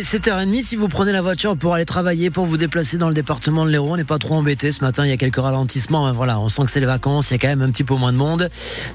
7h30, 0.00 0.64
si 0.64 0.74
vous 0.74 0.88
prenez 0.88 1.12
la 1.12 1.22
voiture 1.22 1.56
pour 1.56 1.72
aller 1.72 1.84
travailler, 1.84 2.28
pour 2.28 2.46
vous 2.46 2.56
déplacer 2.56 2.98
dans 2.98 3.06
le 3.06 3.14
département 3.14 3.64
de 3.64 3.70
l'Hérault, 3.70 3.92
on 3.92 3.96
n'est 3.96 4.02
pas 4.02 4.18
trop 4.18 4.34
embêté. 4.34 4.72
Ce 4.72 4.82
matin, 4.82 5.06
il 5.06 5.10
y 5.10 5.12
a 5.12 5.16
quelques 5.16 5.36
ralentissements. 5.36 6.10
Voilà, 6.10 6.40
on 6.40 6.48
sent 6.48 6.64
que 6.64 6.72
c'est 6.72 6.80
les 6.80 6.86
vacances, 6.86 7.30
il 7.30 7.34
y 7.34 7.36
a 7.36 7.38
quand 7.38 7.46
même 7.46 7.62
un 7.62 7.70
petit 7.70 7.84
peu 7.84 7.94
moins 7.94 8.12
de 8.12 8.18
monde. 8.18 8.48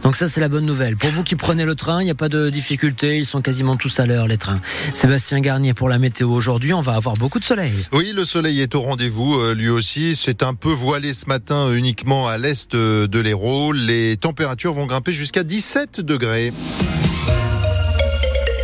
Donc 0.04 0.18
ça, 0.18 0.28
c'est 0.28 0.42
la 0.42 0.50
bonne 0.50 0.66
nouvelle. 0.66 0.98
Pour 0.98 1.10
vous 1.12 1.24
qui 1.24 1.38
prenez 1.38 1.64
le 1.64 1.74
train, 1.76 2.02
il 2.02 2.04
n'y 2.04 2.12
a 2.12 2.16
pas 2.16 2.28
de 2.28 2.50
difficulté. 2.50 3.18
Ils 3.18 3.26
sont 3.26 3.42
quasiment 3.42 3.78
tous 3.78 3.98
à 4.02 4.06
l'heure, 4.06 4.28
les 4.28 4.36
trains. 4.36 4.60
Sébastien 4.94 5.40
Garnier 5.40 5.74
pour 5.74 5.88
la 5.88 6.00
météo. 6.00 6.32
Aujourd'hui, 6.32 6.74
on 6.74 6.82
va 6.82 6.96
avoir 6.96 7.16
beaucoup 7.16 7.40
de 7.40 7.46
soleil. 7.46 7.72
Oui, 7.94 8.12
le 8.14 8.26
soleil 8.26 8.60
est 8.60 8.76
au 8.76 8.82
rendez-vous, 8.82 9.40
euh, 9.40 9.56
lui 9.56 9.70
aussi. 9.70 10.18
C'est 10.18 10.44
un 10.44 10.54
peu 10.54 10.72
voilé 10.74 11.14
ce 11.14 11.28
matin 11.28 11.74
uniquement 11.74 12.28
à 12.28 12.38
l'est 12.38 12.76
de 12.76 13.20
l'Hérault. 13.20 13.72
Les 13.72 14.18
températures 14.18 14.74
vont 14.74 14.86
grimper 14.86 15.14
jusqu'à 15.14 15.46
17 15.46 16.02
degrés. 16.02 16.52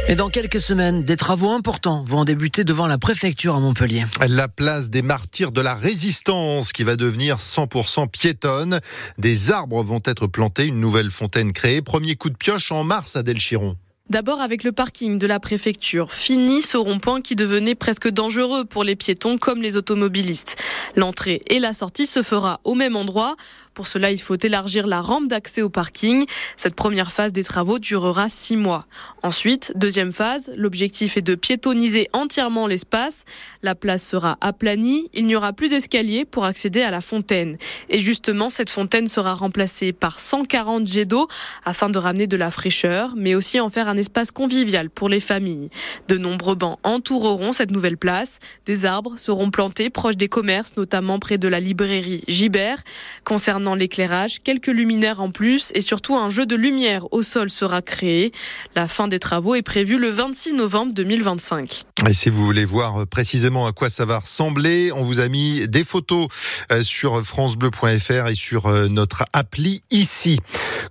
Et 0.07 0.15
dans 0.15 0.29
quelques 0.29 0.61
semaines, 0.61 1.03
des 1.03 1.15
travaux 1.15 1.49
importants 1.49 2.03
vont 2.03 2.25
débuter 2.25 2.63
devant 2.63 2.85
la 2.85 2.99
préfecture 2.99 3.55
à 3.55 3.59
Montpellier. 3.59 4.05
La 4.27 4.47
place 4.47 4.91
des 4.91 5.01
martyrs 5.01 5.51
de 5.51 5.61
la 5.61 5.73
résistance 5.73 6.73
qui 6.73 6.83
va 6.83 6.95
devenir 6.95 7.37
100% 7.37 8.07
piétonne. 8.09 8.81
Des 9.17 9.49
arbres 9.49 9.81
vont 9.81 10.01
être 10.05 10.27
plantés, 10.27 10.65
une 10.65 10.79
nouvelle 10.79 11.09
fontaine 11.09 11.53
créée. 11.53 11.81
Premier 11.81 12.15
coup 12.15 12.29
de 12.29 12.37
pioche 12.37 12.71
en 12.71 12.83
mars 12.83 13.15
à 13.15 13.23
Delchiron. 13.23 13.77
D'abord 14.07 14.39
avec 14.39 14.63
le 14.63 14.71
parking 14.71 15.17
de 15.17 15.25
la 15.25 15.39
préfecture. 15.39 16.13
Fini 16.13 16.61
ce 16.61 16.77
rond-point 16.77 17.21
qui 17.21 17.35
devenait 17.35 17.73
presque 17.73 18.07
dangereux 18.07 18.63
pour 18.63 18.83
les 18.83 18.95
piétons 18.95 19.39
comme 19.39 19.63
les 19.63 19.75
automobilistes. 19.75 20.57
L'entrée 20.95 21.41
et 21.49 21.57
la 21.57 21.73
sortie 21.73 22.05
se 22.05 22.21
fera 22.21 22.61
au 22.63 22.75
même 22.75 22.95
endroit. 22.95 23.35
Pour 23.75 23.87
cela, 23.87 24.09
il 24.09 24.21
faut 24.21 24.37
élargir 24.41 24.87
la 24.87 25.01
rampe 25.01 25.27
d'accès 25.27 25.61
au 25.61 25.67
parking. 25.67 26.25
Cette 26.55 26.75
première 26.75 27.11
phase 27.11 27.33
des 27.33 27.43
travaux 27.43 27.77
durera 27.77 28.29
six 28.29 28.55
mois. 28.55 28.85
Ensuite, 29.21 29.73
deuxième 29.75 30.13
phase, 30.13 30.53
l'objectif 30.55 31.17
est 31.17 31.21
de 31.21 31.35
piétoniser 31.35 32.07
entièrement 32.13 32.67
l'espace. 32.67 33.25
La 33.63 33.75
place 33.75 34.01
sera 34.01 34.37
aplanie. 34.39 35.09
Il 35.13 35.25
n'y 35.25 35.35
aura 35.35 35.51
plus 35.51 35.67
d'escalier 35.67 36.23
pour 36.23 36.45
accéder 36.45 36.83
à 36.83 36.89
la 36.89 37.01
fontaine. 37.01 37.57
Et 37.89 37.99
justement, 37.99 38.49
cette 38.49 38.69
fontaine 38.69 39.07
sera 39.07 39.33
remplacée 39.33 39.91
par 39.91 40.21
140 40.21 40.87
jets 40.87 41.03
d'eau 41.03 41.27
afin 41.65 41.89
de 41.89 41.99
ramener 41.99 42.27
de 42.27 42.37
la 42.37 42.51
fraîcheur, 42.51 43.13
mais 43.17 43.35
aussi 43.35 43.59
en 43.59 43.69
faire 43.69 43.89
un 43.89 43.97
espace 43.97 44.31
convivial 44.31 44.89
pour 44.89 45.09
les 45.09 45.19
familles. 45.19 45.69
De 46.07 46.17
nombreux 46.17 46.55
bancs 46.55 46.79
entoureront 46.83 47.51
cette 47.51 47.71
nouvelle 47.71 47.97
place. 47.97 48.39
Des 48.65 48.85
arbres 48.85 49.17
seront 49.17 49.51
plantés 49.51 49.89
proches 49.89 50.15
des 50.15 50.29
commerces, 50.29 50.77
notamment 50.77 51.19
près 51.19 51.37
de 51.37 51.49
la 51.49 51.59
librairie 51.59 52.23
Gibert. 52.29 52.81
Concernant 53.25 53.64
l'éclairage, 53.73 54.43
quelques 54.43 54.67
luminaires 54.67 55.21
en 55.21 55.31
plus 55.31 55.71
et 55.73 55.81
surtout 55.81 56.15
un 56.15 56.29
jeu 56.29 56.45
de 56.45 56.55
lumière 56.55 57.11
au 57.11 57.23
sol 57.23 57.49
sera 57.49 57.81
créé. 57.81 58.31
La 58.75 58.87
fin 58.87 59.07
des 59.07 59.19
travaux 59.19 59.55
est 59.55 59.63
prévue 59.63 59.97
le 59.97 60.09
26 60.09 60.53
novembre 60.53 60.93
2025. 60.93 61.85
Et 62.07 62.13
si 62.13 62.29
vous 62.29 62.45
voulez 62.45 62.65
voir 62.65 63.01
euh, 63.01 63.05
précisément 63.05 63.65
à 63.65 63.71
quoi 63.71 63.89
ça 63.89 64.05
va 64.05 64.19
ressembler, 64.19 64.91
on 64.91 65.03
vous 65.03 65.19
a 65.19 65.27
mis 65.27 65.67
des 65.67 65.83
photos 65.83 66.27
euh, 66.71 66.83
sur 66.83 67.25
francebleu.fr 67.25 68.27
et 68.27 68.35
sur 68.35 68.67
euh, 68.67 68.87
notre 68.87 69.23
appli 69.33 69.81
ici. 69.89 70.39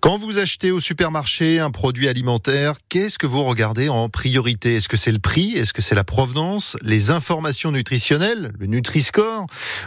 Quand 0.00 0.16
vous 0.16 0.38
achetez 0.38 0.70
au 0.70 0.80
supermarché 0.80 1.60
un 1.60 1.70
produit 1.70 2.08
alimentaire, 2.08 2.74
qu'est-ce 2.88 3.18
que 3.18 3.26
vous 3.26 3.44
regardez 3.44 3.88
en 3.88 4.08
priorité? 4.08 4.76
Est-ce 4.76 4.88
que 4.88 4.96
c'est 4.96 5.12
le 5.12 5.18
prix? 5.18 5.52
Est-ce 5.52 5.72
que 5.72 5.82
c'est 5.82 5.94
la 5.94 6.04
provenance? 6.04 6.76
Les 6.82 7.10
informations 7.10 7.70
nutritionnelles 7.70 8.52
Le 8.58 8.66
Nutri-Score 8.66 9.46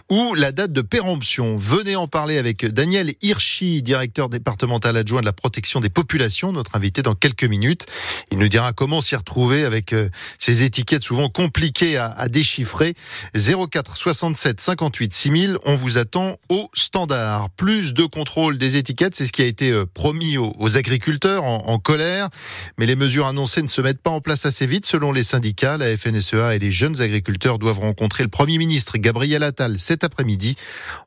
Ou 0.09 0.33
la 0.33 0.51
date 0.51 0.71
de 0.71 0.81
péremption? 0.81 1.57
Venez 1.57 1.95
en 1.95 2.07
parler 2.07 2.37
avec 2.37 2.65
Daniel 2.65 3.13
Hirschi, 3.21 3.81
directeur 3.81 4.29
départemental 4.29 4.95
adjoint 4.97 5.21
de 5.21 5.25
la 5.25 5.33
protection 5.33 5.79
des 5.79 5.89
populations, 5.89 6.51
notre 6.51 6.75
invité 6.75 7.01
dans 7.01 7.15
quelques 7.15 7.43
minutes. 7.43 7.85
Il 8.31 8.39
nous 8.39 8.47
dira 8.49 8.73
comment 8.73 9.01
s'y 9.01 9.15
retrouver 9.15 9.65
avec 9.65 9.93
ces 10.37 10.63
étiquettes 10.63 11.03
souvent 11.03 11.29
compliquées 11.29 11.97
à, 11.97 12.27
déchiffrer. 12.27 12.95
04 13.35 13.97
67 13.97 14.61
58 14.61 15.13
6000, 15.13 15.57
on 15.65 15.75
vous 15.75 15.97
attend 15.97 16.37
au 16.49 16.69
standard. 16.73 17.49
Plus 17.51 17.93
de 17.93 18.05
contrôle 18.05 18.57
des 18.57 18.77
étiquettes, 18.77 19.15
c'est 19.15 19.25
ce 19.25 19.31
qui 19.31 19.41
a 19.41 19.45
été 19.45 19.83
promis 19.97 20.37
aux, 20.37 20.77
agriculteurs 20.77 21.43
en, 21.43 21.79
colère. 21.79 22.29
Mais 22.77 22.85
les 22.85 22.95
mesures 22.95 23.25
annoncées 23.25 23.63
ne 23.63 23.67
se 23.67 23.81
mettent 23.81 24.01
pas 24.01 24.11
en 24.11 24.21
place 24.21 24.45
assez 24.45 24.67
vite. 24.67 24.85
Selon 24.85 25.11
les 25.11 25.23
syndicats, 25.23 25.75
la 25.75 25.97
FNSEA 25.97 26.55
et 26.55 26.59
les 26.59 26.69
jeunes 26.69 27.01
agriculteurs 27.01 27.57
doivent 27.57 27.79
rencontrer 27.79 28.21
le 28.21 28.29
Premier 28.29 28.59
ministre 28.59 28.99
Gabriel 28.99 29.41
Attal 29.41 29.79
cet 29.79 30.03
après-midi. 30.03 30.55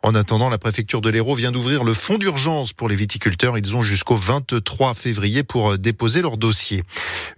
En 0.03 0.17
attendant, 0.17 0.49
la 0.49 0.59
préfecture 0.59 1.01
de 1.01 1.09
l'Hérault 1.09 1.37
vient 1.37 1.53
d'ouvrir 1.53 1.85
le 1.85 1.95
fonds 1.95 2.19
d'urgence 2.19 2.73
pour 2.73 2.89
les 2.89 2.97
viticulteurs. 2.97 3.57
Ils 3.57 3.77
ont 3.77 3.83
jusqu'au 3.83 4.17
23 4.17 4.95
février 4.95 5.45
pour 5.45 5.79
déposer 5.79 6.21
leur 6.21 6.37
dossier. 6.37 6.83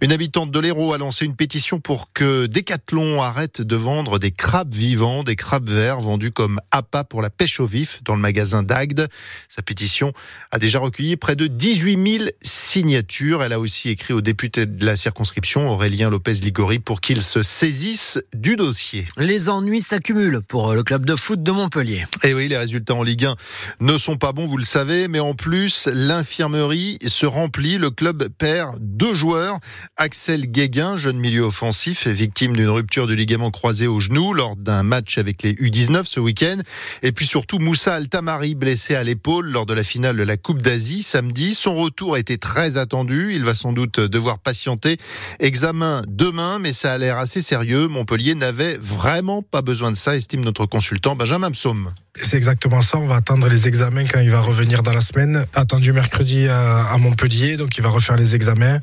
Une 0.01 0.11
habitante 0.11 0.49
de 0.49 0.59
l'Hérault 0.59 0.93
a 0.93 0.97
lancé 0.97 1.23
une 1.23 1.35
pétition 1.35 1.79
pour 1.79 2.11
que 2.13 2.47
Decathlon 2.47 3.21
arrête 3.21 3.61
de 3.61 3.75
vendre 3.75 4.17
des 4.17 4.31
crabes 4.31 4.73
vivants, 4.73 5.21
des 5.21 5.35
crabes 5.35 5.69
verts 5.69 5.99
vendus 5.99 6.31
comme 6.31 6.59
appât 6.71 7.03
pour 7.03 7.21
la 7.21 7.29
pêche 7.29 7.59
au 7.59 7.67
vif 7.67 8.01
dans 8.03 8.15
le 8.15 8.21
magasin 8.21 8.63
d'Agde. 8.63 9.07
Sa 9.49 9.61
pétition 9.61 10.13
a 10.49 10.57
déjà 10.57 10.79
recueilli 10.79 11.15
près 11.15 11.35
de 11.35 11.42
18 11.47 12.17
000 12.19 12.29
signatures. 12.41 13.43
Elle 13.43 13.53
a 13.53 13.59
aussi 13.59 13.89
écrit 13.89 14.13
au 14.13 14.21
député 14.21 14.65
de 14.65 14.85
la 14.85 14.95
circonscription, 14.95 15.69
Aurélien 15.69 16.09
Lopez-Ligori, 16.09 16.79
pour 16.79 17.01
qu'il 17.01 17.21
se 17.21 17.43
saisisse 17.43 18.19
du 18.33 18.55
dossier. 18.55 19.05
Les 19.17 19.49
ennuis 19.49 19.81
s'accumulent 19.81 20.41
pour 20.41 20.73
le 20.73 20.83
club 20.83 21.05
de 21.05 21.15
foot 21.15 21.41
de 21.41 21.51
Montpellier. 21.51 22.05
Et 22.23 22.33
oui, 22.33 22.47
les 22.47 22.57
résultats 22.57 22.95
en 22.95 23.03
Ligue 23.03 23.25
1 23.25 23.35
ne 23.79 23.97
sont 23.97 24.17
pas 24.17 24.31
bons, 24.31 24.45
vous 24.45 24.57
le 24.57 24.63
savez, 24.63 25.07
mais 25.07 25.19
en 25.19 25.33
plus, 25.33 25.87
l'infirmerie 25.91 26.97
se 27.05 27.25
remplit. 27.25 27.77
Le 27.77 27.89
club 27.89 28.27
perd 28.37 28.77
deux 28.79 29.15
joueurs. 29.15 29.59
Axel 29.97 30.47
Guéguin, 30.47 30.97
jeune 30.97 31.17
milieu 31.17 31.43
offensif, 31.43 32.07
est 32.07 32.13
victime 32.13 32.55
d'une 32.55 32.69
rupture 32.69 33.07
du 33.07 33.15
ligament 33.15 33.51
croisé 33.51 33.87
au 33.87 33.99
genou 33.99 34.33
lors 34.33 34.55
d'un 34.55 34.83
match 34.83 35.17
avec 35.17 35.43
les 35.43 35.53
U19 35.53 36.03
ce 36.05 36.19
week-end. 36.19 36.57
Et 37.01 37.11
puis 37.11 37.25
surtout, 37.25 37.59
Moussa 37.59 37.95
Altamari, 37.95 38.55
blessé 38.55 38.95
à 38.95 39.03
l'épaule 39.03 39.49
lors 39.49 39.65
de 39.65 39.73
la 39.73 39.83
finale 39.83 40.17
de 40.17 40.23
la 40.23 40.37
Coupe 40.37 40.61
d'Asie 40.61 41.03
son 41.53 41.75
retour 41.75 42.17
été 42.17 42.37
très 42.37 42.77
attendu. 42.77 43.33
Il 43.33 43.43
va 43.43 43.55
sans 43.55 43.73
doute 43.73 43.99
devoir 43.99 44.39
patienter. 44.39 44.97
Examen 45.39 46.01
demain, 46.07 46.59
mais 46.59 46.73
ça 46.73 46.93
a 46.93 46.97
l'air 46.97 47.17
assez 47.17 47.41
sérieux. 47.41 47.87
Montpellier 47.87 48.35
n'avait 48.35 48.77
vraiment 48.77 49.41
pas 49.41 49.61
besoin 49.61 49.91
de 49.91 49.97
ça, 49.97 50.15
estime 50.15 50.43
notre 50.43 50.65
consultant 50.65 51.15
Benjamin 51.15 51.51
Psaume. 51.51 51.93
C'est 52.33 52.37
exactement 52.37 52.81
ça. 52.81 52.97
On 52.97 53.05
va 53.05 53.17
attendre 53.17 53.47
les 53.47 53.67
examens 53.67 54.05
quand 54.05 54.19
il 54.19 54.31
va 54.31 54.39
revenir 54.39 54.81
dans 54.81 54.91
la 54.91 55.01
semaine. 55.01 55.45
Attendu 55.53 55.93
mercredi 55.93 56.47
à, 56.49 56.97
Montpellier, 56.97 57.57
donc 57.57 57.77
il 57.77 57.83
va 57.83 57.89
refaire 57.89 58.15
les 58.15 58.33
examens. 58.33 58.79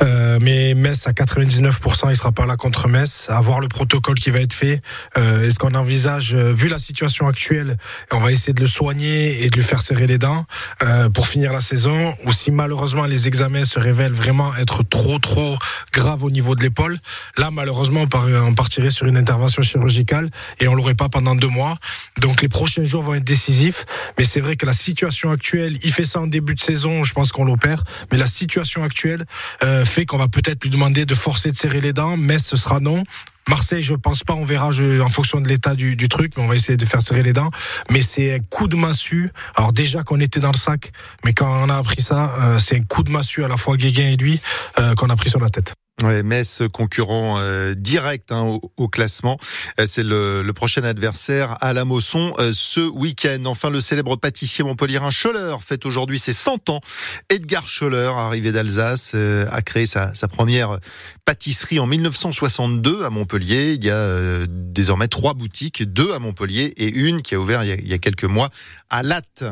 Euh, 0.00 0.38
mais 0.40 0.72
Metz 0.72 1.06
à 1.06 1.12
99%, 1.12 2.08
il 2.08 2.16
sera 2.16 2.32
pas 2.32 2.46
là 2.46 2.56
contre 2.56 2.88
Metz. 2.88 3.26
À 3.28 3.42
voir 3.42 3.60
le 3.60 3.68
protocole 3.68 4.18
qui 4.18 4.30
va 4.30 4.40
être 4.40 4.54
fait. 4.54 4.80
Euh, 5.18 5.46
Est-ce 5.46 5.58
qu'on 5.58 5.74
envisage, 5.74 6.32
euh, 6.32 6.54
vu 6.54 6.68
la 6.68 6.78
situation 6.78 7.28
actuelle, 7.28 7.76
on 8.10 8.20
va 8.20 8.32
essayer 8.32 8.54
de 8.54 8.60
le 8.62 8.66
soigner 8.66 9.44
et 9.44 9.50
de 9.50 9.56
lui 9.56 9.64
faire 9.64 9.80
serrer 9.80 10.06
les 10.06 10.16
dents 10.16 10.46
pour 11.12 11.28
finir 11.28 11.52
la 11.52 11.60
saison? 11.60 12.14
Ou 12.24 12.32
si 12.32 12.50
malheureusement 12.52 13.04
les 13.04 13.28
examens 13.28 13.64
se 13.64 13.78
révèlent 13.78 14.14
vraiment 14.14 14.56
être 14.56 14.82
trop 14.82 15.18
trop 15.18 15.58
graves 15.92 16.24
au 16.24 16.30
niveau 16.30 16.54
de 16.54 16.62
l'épaule, 16.62 16.96
là 17.36 17.50
malheureusement 17.50 18.06
on 18.14 18.54
partirait 18.54 18.88
sur 18.88 19.04
une 19.04 19.18
intervention 19.18 19.60
chirurgicale 19.62 20.30
et 20.60 20.68
on 20.68 20.74
l'aurait 20.74 20.94
pas 20.94 21.10
pendant 21.10 21.34
deux 21.34 21.48
mois. 21.48 21.76
Donc 22.22 22.40
les 22.40 22.48
prochains 22.48 22.64
prochains 22.64 22.93
vont 23.02 23.14
être 23.14 23.24
décisifs. 23.24 23.84
Mais 24.18 24.24
c'est 24.24 24.40
vrai 24.40 24.56
que 24.56 24.66
la 24.66 24.72
situation 24.72 25.30
actuelle, 25.30 25.78
il 25.82 25.92
fait 25.92 26.04
ça 26.04 26.20
en 26.20 26.26
début 26.26 26.54
de 26.54 26.60
saison, 26.60 27.04
je 27.04 27.12
pense 27.12 27.32
qu'on 27.32 27.44
l'opère. 27.44 27.84
Mais 28.10 28.18
la 28.18 28.26
situation 28.26 28.82
actuelle 28.82 29.24
euh, 29.62 29.84
fait 29.84 30.06
qu'on 30.06 30.18
va 30.18 30.28
peut-être 30.28 30.62
lui 30.62 30.70
demander 30.70 31.04
de 31.04 31.14
forcer 31.14 31.52
de 31.52 31.56
serrer 31.56 31.80
les 31.80 31.92
dents, 31.92 32.16
mais 32.16 32.38
ce 32.38 32.56
sera 32.56 32.80
non. 32.80 33.02
Marseille, 33.48 33.82
je 33.82 33.94
pense 33.94 34.24
pas, 34.24 34.32
on 34.32 34.44
verra 34.44 34.70
en 35.02 35.08
fonction 35.10 35.40
de 35.40 35.48
l'état 35.48 35.74
du, 35.74 35.96
du, 35.96 36.08
truc, 36.08 36.32
mais 36.36 36.42
on 36.42 36.48
va 36.48 36.54
essayer 36.54 36.78
de 36.78 36.86
faire 36.86 37.02
serrer 37.02 37.22
les 37.22 37.34
dents. 37.34 37.50
Mais 37.90 38.00
c'est 38.00 38.34
un 38.34 38.38
coup 38.38 38.68
de 38.68 38.76
massue. 38.76 39.30
Alors 39.54 39.72
déjà 39.72 40.02
qu'on 40.02 40.20
était 40.20 40.40
dans 40.40 40.52
le 40.52 40.56
sac, 40.56 40.92
mais 41.24 41.34
quand 41.34 41.64
on 41.64 41.68
a 41.68 41.76
appris 41.76 42.00
ça, 42.00 42.34
euh, 42.38 42.58
c'est 42.58 42.76
un 42.76 42.84
coup 42.84 43.02
de 43.02 43.10
massue 43.10 43.44
à 43.44 43.48
la 43.48 43.56
fois 43.56 43.76
Guéguin 43.76 44.08
et 44.08 44.16
lui 44.16 44.40
euh, 44.78 44.94
qu'on 44.94 45.10
a 45.10 45.16
pris 45.16 45.28
sur 45.28 45.40
la 45.40 45.50
tête. 45.50 45.74
Ouais, 46.02 46.24
Metz, 46.24 46.62
concurrent 46.72 47.38
euh, 47.38 47.74
direct 47.74 48.32
hein, 48.32 48.58
au, 48.76 48.88
classement. 48.88 49.38
Euh, 49.78 49.86
c'est 49.86 50.02
le, 50.02 50.42
le, 50.42 50.52
prochain 50.52 50.82
adversaire 50.82 51.56
à 51.60 51.72
la 51.72 51.84
Mosson 51.84 52.34
euh, 52.40 52.50
ce 52.52 52.80
week-end. 52.80 53.44
Enfin, 53.44 53.70
le 53.70 53.80
célèbre 53.80 54.16
pâtissier 54.16 54.64
montpellierin 54.64 55.10
Scholler 55.10 55.54
fête 55.60 55.86
aujourd'hui 55.86 56.18
ses 56.18 56.32
100 56.32 56.68
ans. 56.68 56.80
Edgar 57.30 57.68
Scholler, 57.68 58.10
arrivé 58.16 58.50
d'Alsace, 58.50 59.14
a 59.14 59.62
créé 59.62 59.86
sa, 59.86 60.12
sa, 60.14 60.26
première 60.26 60.80
pâtisserie 61.24 61.78
en 61.78 61.86
1962 61.86 63.04
à 63.04 63.10
Montpellier. 63.10 63.74
Il 63.74 63.84
y 63.84 63.90
a 63.90 64.46
désormais 64.48 65.06
trois 65.06 65.34
boutiques, 65.34 65.84
deux 65.84 66.12
à 66.12 66.18
Montpellier 66.18 66.74
et 66.76 66.88
une 66.88 67.22
qui 67.22 67.36
a 67.36 67.38
ouvert 67.38 67.62
il 67.62 67.68
y 67.68 67.72
a, 67.72 67.76
il 67.76 67.86
y 67.86 67.94
a 67.94 67.98
quelques 67.98 68.24
mois 68.24 68.50
à 68.90 69.02
Latte. 69.02 69.42